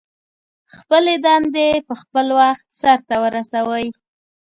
خپلې 0.77 1.13
دندې 1.25 1.69
په 1.87 1.93
خپل 2.01 2.27
وخت 2.39 2.65
سرته 2.81 3.15
ورسوئ. 3.23 3.87